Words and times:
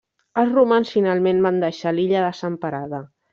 Els 0.43 0.53
romans 0.55 0.93
finalment 0.95 1.43
van 1.47 1.59
deixar 1.65 1.93
l'illa 1.99 2.25
desemparada. 2.29 3.05